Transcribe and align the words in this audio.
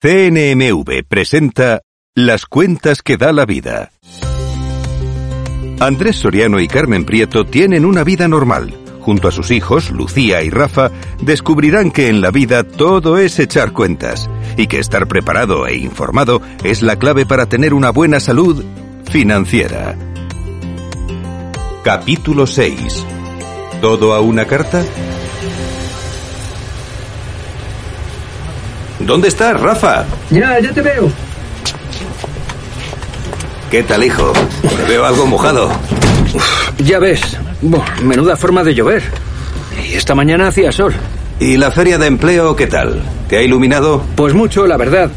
CNMV 0.00 1.08
presenta 1.08 1.80
Las 2.14 2.46
cuentas 2.46 3.02
que 3.02 3.16
da 3.16 3.32
la 3.32 3.44
vida. 3.46 3.90
Andrés 5.80 6.14
Soriano 6.14 6.60
y 6.60 6.68
Carmen 6.68 7.04
Prieto 7.04 7.44
tienen 7.44 7.84
una 7.84 8.04
vida 8.04 8.28
normal. 8.28 8.78
Junto 9.00 9.26
a 9.26 9.32
sus 9.32 9.50
hijos, 9.50 9.90
Lucía 9.90 10.44
y 10.44 10.50
Rafa, 10.50 10.92
descubrirán 11.20 11.90
que 11.90 12.06
en 12.06 12.20
la 12.20 12.30
vida 12.30 12.62
todo 12.62 13.18
es 13.18 13.40
echar 13.40 13.72
cuentas 13.72 14.30
y 14.56 14.68
que 14.68 14.78
estar 14.78 15.08
preparado 15.08 15.66
e 15.66 15.76
informado 15.78 16.42
es 16.62 16.80
la 16.82 16.94
clave 16.94 17.26
para 17.26 17.46
tener 17.46 17.74
una 17.74 17.90
buena 17.90 18.20
salud 18.20 18.64
financiera. 19.10 19.96
Capítulo 21.82 22.46
6. 22.46 23.04
¿Todo 23.80 24.14
a 24.14 24.20
una 24.20 24.44
carta? 24.44 24.84
¿Dónde 29.00 29.28
estás, 29.28 29.60
Rafa? 29.60 30.04
Ya, 30.30 30.58
ya 30.60 30.72
te 30.72 30.82
veo. 30.82 31.10
¿Qué 33.70 33.82
tal, 33.82 34.02
hijo? 34.02 34.32
Me 34.78 34.88
veo 34.88 35.04
algo 35.04 35.26
mojado. 35.26 35.70
Ya 36.78 36.98
ves. 36.98 37.20
Menuda 38.02 38.36
forma 38.36 38.64
de 38.64 38.74
llover. 38.74 39.02
Y 39.88 39.94
esta 39.94 40.14
mañana 40.14 40.48
hacía 40.48 40.72
sol. 40.72 40.94
¿Y 41.40 41.56
la 41.56 41.70
feria 41.70 41.98
de 41.98 42.06
empleo 42.06 42.56
qué 42.56 42.66
tal? 42.66 43.00
¿Te 43.28 43.36
ha 43.36 43.42
iluminado? 43.42 44.02
Pues 44.16 44.34
mucho, 44.34 44.66
la 44.66 44.76
verdad. 44.76 45.10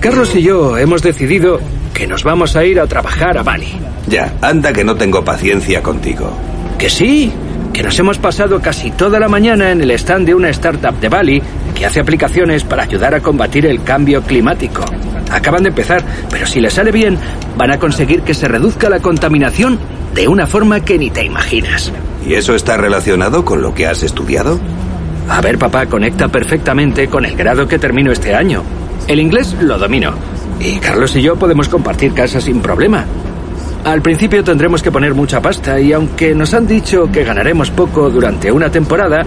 Carlos 0.00 0.34
y 0.34 0.42
yo 0.42 0.78
hemos 0.78 1.02
decidido 1.02 1.60
que 1.92 2.06
nos 2.06 2.24
vamos 2.24 2.56
a 2.56 2.64
ir 2.64 2.80
a 2.80 2.86
trabajar 2.86 3.36
a 3.36 3.42
Bali. 3.42 3.78
Ya, 4.06 4.32
anda 4.40 4.72
que 4.72 4.84
no 4.84 4.94
tengo 4.94 5.22
paciencia 5.24 5.82
contigo. 5.82 6.32
Que 6.78 6.88
sí, 6.88 7.30
que 7.72 7.82
nos 7.82 7.98
hemos 7.98 8.18
pasado 8.18 8.60
casi 8.60 8.90
toda 8.90 9.18
la 9.18 9.28
mañana 9.28 9.70
en 9.70 9.80
el 9.80 9.90
stand 9.92 10.26
de 10.26 10.34
una 10.34 10.50
startup 10.50 10.98
de 10.98 11.08
Bali 11.08 11.42
que 11.74 11.86
hace 11.86 12.00
aplicaciones 12.00 12.64
para 12.64 12.82
ayudar 12.82 13.14
a 13.14 13.20
combatir 13.20 13.66
el 13.66 13.82
cambio 13.82 14.22
climático. 14.22 14.84
Acaban 15.30 15.62
de 15.62 15.68
empezar, 15.68 16.02
pero 16.30 16.46
si 16.46 16.60
les 16.60 16.74
sale 16.74 16.90
bien, 16.90 17.16
van 17.56 17.70
a 17.70 17.78
conseguir 17.78 18.22
que 18.22 18.34
se 18.34 18.48
reduzca 18.48 18.90
la 18.90 19.00
contaminación 19.00 19.78
de 20.14 20.26
una 20.26 20.46
forma 20.46 20.80
que 20.80 20.98
ni 20.98 21.10
te 21.10 21.24
imaginas. 21.24 21.92
¿Y 22.26 22.34
eso 22.34 22.54
está 22.54 22.76
relacionado 22.76 23.44
con 23.44 23.62
lo 23.62 23.72
que 23.72 23.86
has 23.86 24.02
estudiado? 24.02 24.58
A 25.28 25.40
ver, 25.40 25.58
papá, 25.58 25.86
conecta 25.86 26.28
perfectamente 26.28 27.08
con 27.08 27.24
el 27.24 27.36
grado 27.36 27.68
que 27.68 27.78
termino 27.78 28.10
este 28.10 28.34
año. 28.34 28.64
El 29.06 29.20
inglés 29.20 29.56
lo 29.60 29.78
domino. 29.78 30.12
Y 30.58 30.78
Carlos 30.78 31.14
y 31.16 31.22
yo 31.22 31.36
podemos 31.36 31.68
compartir 31.68 32.12
casa 32.12 32.40
sin 32.40 32.60
problema. 32.60 33.06
Al 33.84 34.02
principio 34.02 34.44
tendremos 34.44 34.82
que 34.82 34.92
poner 34.92 35.14
mucha 35.14 35.40
pasta 35.40 35.80
y 35.80 35.92
aunque 35.92 36.34
nos 36.34 36.52
han 36.52 36.66
dicho 36.66 37.10
que 37.10 37.24
ganaremos 37.24 37.70
poco 37.70 38.10
durante 38.10 38.52
una 38.52 38.70
temporada, 38.70 39.24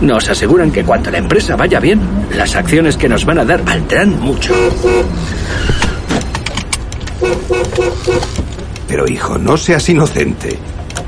nos 0.00 0.28
aseguran 0.28 0.72
que 0.72 0.84
cuando 0.84 1.10
la 1.10 1.18
empresa 1.18 1.56
vaya 1.56 1.78
bien, 1.78 2.00
las 2.36 2.56
acciones 2.56 2.96
que 2.96 3.08
nos 3.08 3.24
van 3.24 3.38
a 3.38 3.44
dar 3.44 3.64
valdrán 3.64 4.20
mucho. 4.20 4.52
Pero 8.88 9.06
hijo, 9.08 9.38
no 9.38 9.56
seas 9.56 9.88
inocente. 9.88 10.58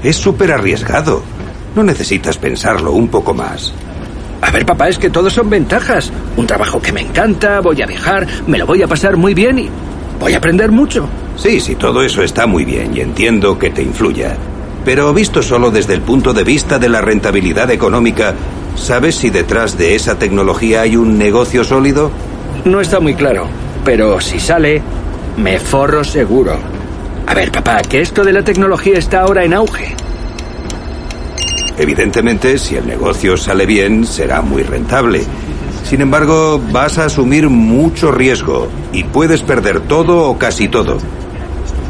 Es 0.02 0.16
súper 0.16 0.52
arriesgado. 0.52 1.22
No 1.74 1.82
necesitas 1.82 2.38
pensarlo 2.38 2.92
un 2.92 3.08
poco 3.08 3.34
más. 3.34 3.72
A 4.40 4.50
ver, 4.50 4.64
papá, 4.64 4.88
es 4.88 4.98
que 4.98 5.10
todos 5.10 5.32
son 5.32 5.50
ventajas. 5.50 6.12
Un 6.36 6.46
trabajo 6.46 6.80
que 6.80 6.92
me 6.92 7.00
encanta, 7.00 7.60
voy 7.60 7.82
a 7.82 7.86
viajar, 7.86 8.26
me 8.46 8.58
lo 8.58 8.66
voy 8.66 8.82
a 8.82 8.86
pasar 8.86 9.16
muy 9.16 9.34
bien 9.34 9.58
y 9.58 9.68
voy 10.20 10.34
a 10.34 10.38
aprender 10.38 10.70
mucho. 10.70 11.08
Sí, 11.36 11.60
sí, 11.60 11.76
todo 11.76 12.02
eso 12.02 12.22
está 12.22 12.46
muy 12.46 12.64
bien 12.64 12.96
y 12.96 13.00
entiendo 13.00 13.58
que 13.58 13.70
te 13.70 13.82
influya. 13.82 14.36
Pero 14.84 15.12
visto 15.12 15.42
solo 15.42 15.70
desde 15.70 15.94
el 15.94 16.00
punto 16.00 16.32
de 16.32 16.44
vista 16.44 16.78
de 16.78 16.88
la 16.88 17.00
rentabilidad 17.00 17.70
económica, 17.70 18.34
¿sabes 18.76 19.16
si 19.16 19.30
detrás 19.30 19.76
de 19.76 19.94
esa 19.94 20.18
tecnología 20.18 20.82
hay 20.82 20.96
un 20.96 21.18
negocio 21.18 21.64
sólido? 21.64 22.10
No 22.64 22.80
está 22.80 23.00
muy 23.00 23.14
claro, 23.14 23.48
pero 23.84 24.20
si 24.20 24.40
sale, 24.40 24.80
me 25.36 25.58
forro 25.58 26.04
seguro. 26.04 26.56
A 27.26 27.34
ver, 27.34 27.50
papá, 27.50 27.82
que 27.82 28.00
esto 28.00 28.24
de 28.24 28.32
la 28.32 28.42
tecnología 28.42 28.98
está 28.98 29.20
ahora 29.22 29.44
en 29.44 29.54
auge. 29.54 29.94
Evidentemente, 31.78 32.56
si 32.56 32.76
el 32.76 32.86
negocio 32.86 33.36
sale 33.36 33.66
bien, 33.66 34.06
será 34.06 34.40
muy 34.40 34.62
rentable. 34.62 35.22
Sin 35.84 36.00
embargo, 36.00 36.60
vas 36.72 36.98
a 36.98 37.04
asumir 37.04 37.48
mucho 37.48 38.10
riesgo 38.10 38.68
y 38.92 39.04
puedes 39.04 39.42
perder 39.42 39.80
todo 39.80 40.24
o 40.24 40.38
casi 40.38 40.68
todo. 40.68 40.98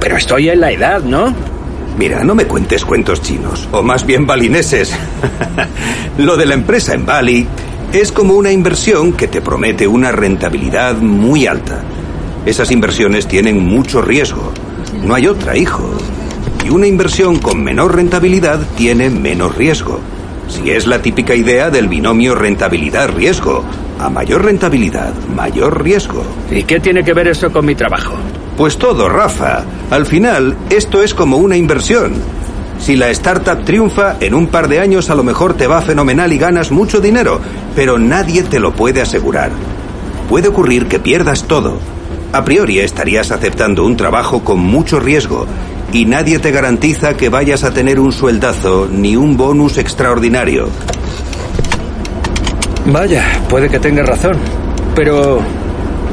Pero 0.01 0.17
estoy 0.17 0.49
en 0.49 0.61
la 0.61 0.71
edad, 0.71 1.03
¿no? 1.03 1.35
Mira, 1.99 2.23
no 2.25 2.35
me 2.35 2.47
cuentes 2.47 2.85
cuentos 2.85 3.23
chinos, 3.23 3.69
o 3.73 3.83
más 3.83 4.05
bien 4.05 4.27
balineses. 4.27 4.95
Lo 6.19 6.37
de 6.37 6.45
la 6.47 6.55
empresa 6.55 6.93
en 6.93 7.07
Bali 7.07 7.47
es 7.93 8.13
como 8.13 8.35
una 8.35 8.53
inversión 8.53 9.15
que 9.15 9.29
te 9.29 9.41
promete 9.41 9.87
una 9.87 10.13
rentabilidad 10.13 10.97
muy 10.97 11.47
alta. 11.47 11.83
Esas 12.45 12.71
inversiones 12.71 13.27
tienen 13.27 13.59
mucho 13.59 14.03
riesgo. 14.03 14.53
No 15.03 15.15
hay 15.15 15.27
otra, 15.27 15.57
hijo. 15.57 15.89
Y 16.65 16.69
una 16.69 16.87
inversión 16.87 17.39
con 17.39 17.63
menor 17.63 17.97
rentabilidad 17.97 18.61
tiene 18.77 19.09
menos 19.09 19.57
riesgo. 19.57 20.01
Si 20.49 20.71
es 20.71 20.87
la 20.87 21.01
típica 21.01 21.35
idea 21.35 21.71
del 21.71 21.89
binomio 21.89 22.35
rentabilidad-riesgo. 22.35 23.65
A 23.99 24.11
mayor 24.11 24.45
rentabilidad, 24.45 25.15
mayor 25.35 25.83
riesgo. 25.83 26.23
¿Y 26.51 26.65
qué 26.65 26.79
tiene 26.81 27.03
que 27.03 27.15
ver 27.15 27.29
eso 27.29 27.51
con 27.51 27.65
mi 27.65 27.75
trabajo? 27.75 28.15
Pues 28.57 28.79
todo, 28.79 29.09
Rafa. 29.09 29.65
Al 29.91 30.07
final, 30.07 30.57
esto 30.71 31.03
es 31.03 31.13
como 31.13 31.37
una 31.37 31.57
inversión. 31.57 32.15
Si 32.79 32.97
la 32.97 33.11
startup 33.11 33.65
triunfa, 33.65 34.17
en 34.21 34.35
un 34.35 34.47
par 34.47 34.69
de 34.69 34.81
años 34.81 35.11
a 35.11 35.15
lo 35.15 35.23
mejor 35.23 35.55
te 35.55 35.67
va 35.67 35.83
fenomenal 35.83 36.33
y 36.33 36.39
ganas 36.39 36.71
mucho 36.71 37.01
dinero, 37.01 37.41
pero 37.75 37.99
nadie 37.99 38.43
te 38.43 38.61
lo 38.61 38.73
puede 38.73 39.03
asegurar. 39.03 39.51
Puede 40.29 40.49
ocurrir 40.49 40.87
que 40.87 40.99
pierdas 40.99 41.45
todo. 41.45 41.79
A 42.33 42.45
priori 42.45 42.79
estarías 42.79 43.31
aceptando 43.31 43.85
un 43.85 43.97
trabajo 43.97 44.43
con 44.43 44.59
mucho 44.59 45.01
riesgo 45.01 45.47
y 45.93 46.05
nadie 46.05 46.39
te 46.39 46.51
garantiza 46.51 47.17
que 47.17 47.29
vayas 47.29 47.65
a 47.65 47.73
tener 47.73 48.01
un 48.01 48.13
sueldazo 48.13 48.89
ni 48.91 49.17
un 49.17 49.37
bonus 49.37 49.79
extraordinario. 49.79 50.69
Vaya, 52.87 53.25
puede 53.49 53.69
que 53.69 53.79
tenga 53.79 54.03
razón. 54.03 54.37
Pero 54.95 55.41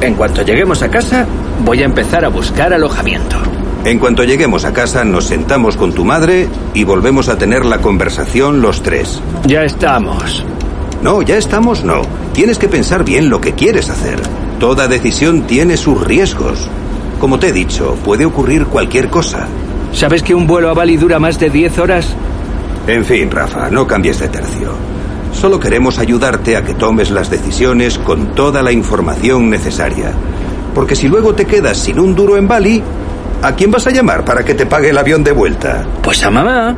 en 0.00 0.14
cuanto 0.14 0.42
lleguemos 0.42 0.82
a 0.82 0.90
casa, 0.90 1.26
voy 1.64 1.82
a 1.82 1.84
empezar 1.84 2.24
a 2.24 2.28
buscar 2.28 2.72
alojamiento. 2.72 3.36
En 3.84 3.98
cuanto 3.98 4.24
lleguemos 4.24 4.64
a 4.64 4.72
casa, 4.72 5.04
nos 5.04 5.26
sentamos 5.26 5.76
con 5.76 5.92
tu 5.92 6.04
madre 6.04 6.48
y 6.72 6.84
volvemos 6.84 7.28
a 7.28 7.36
tener 7.36 7.66
la 7.66 7.78
conversación 7.78 8.62
los 8.62 8.82
tres. 8.82 9.20
Ya 9.46 9.62
estamos. 9.64 10.44
No, 11.02 11.20
ya 11.20 11.36
estamos, 11.36 11.84
no. 11.84 12.00
Tienes 12.32 12.58
que 12.58 12.68
pensar 12.68 13.04
bien 13.04 13.28
lo 13.28 13.42
que 13.42 13.52
quieres 13.52 13.90
hacer. 13.90 14.18
Toda 14.58 14.88
decisión 14.88 15.42
tiene 15.42 15.76
sus 15.76 16.00
riesgos. 16.02 16.70
Como 17.20 17.38
te 17.38 17.48
he 17.48 17.52
dicho, 17.52 17.94
puede 18.02 18.24
ocurrir 18.24 18.64
cualquier 18.66 19.10
cosa. 19.10 19.46
¿Sabes 19.92 20.22
que 20.22 20.34
un 20.34 20.46
vuelo 20.46 20.70
a 20.70 20.74
Bali 20.74 20.96
dura 20.96 21.18
más 21.18 21.38
de 21.38 21.50
10 21.50 21.78
horas? 21.78 22.14
En 22.86 23.04
fin, 23.04 23.30
Rafa, 23.30 23.70
no 23.70 23.86
cambies 23.86 24.18
de 24.18 24.28
tercio. 24.28 24.72
Solo 25.32 25.60
queremos 25.60 25.98
ayudarte 25.98 26.56
a 26.56 26.64
que 26.64 26.74
tomes 26.74 27.10
las 27.10 27.28
decisiones 27.28 27.98
con 27.98 28.34
toda 28.34 28.62
la 28.62 28.72
información 28.72 29.50
necesaria. 29.50 30.12
Porque 30.74 30.96
si 30.96 31.08
luego 31.08 31.34
te 31.34 31.44
quedas 31.46 31.78
sin 31.78 31.98
un 31.98 32.14
duro 32.14 32.36
en 32.36 32.48
Bali, 32.48 32.82
¿a 33.42 33.54
quién 33.54 33.70
vas 33.70 33.86
a 33.86 33.90
llamar 33.90 34.24
para 34.24 34.44
que 34.44 34.54
te 34.54 34.66
pague 34.66 34.90
el 34.90 34.98
avión 34.98 35.22
de 35.22 35.32
vuelta? 35.32 35.86
Pues 36.02 36.22
a 36.24 36.30
mamá. 36.30 36.76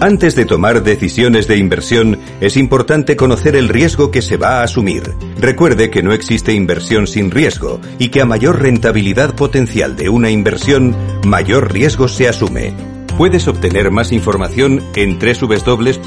Antes 0.00 0.34
de 0.34 0.46
tomar 0.46 0.82
decisiones 0.82 1.46
de 1.46 1.58
inversión, 1.58 2.18
es 2.40 2.56
importante 2.56 3.16
conocer 3.16 3.54
el 3.54 3.68
riesgo 3.68 4.10
que 4.10 4.22
se 4.22 4.38
va 4.38 4.60
a 4.60 4.62
asumir. 4.62 5.14
Recuerde 5.38 5.90
que 5.90 6.02
no 6.02 6.14
existe 6.14 6.54
inversión 6.54 7.06
sin 7.06 7.30
riesgo 7.30 7.82
y 7.98 8.08
que 8.08 8.22
a 8.22 8.24
mayor 8.24 8.62
rentabilidad 8.62 9.34
potencial 9.34 9.96
de 9.96 10.08
una 10.08 10.30
inversión, 10.30 10.96
mayor 11.26 11.70
riesgo 11.74 12.08
se 12.08 12.28
asume. 12.28 12.72
Puedes 13.18 13.46
obtener 13.46 13.90
más 13.90 14.10
información 14.12 14.82
en 14.94 15.18
www.cnmv.es. 15.18 16.00